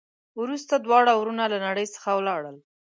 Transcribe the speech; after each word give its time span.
وروسته 0.41 0.73
دواړه 0.85 1.11
ورونه 1.15 1.43
له 1.51 1.57
نړۍ 1.67 1.85
څخه 1.95 2.09
ولاړل. 2.17 2.57